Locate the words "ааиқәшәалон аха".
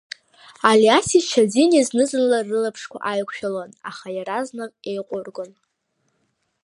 3.07-4.07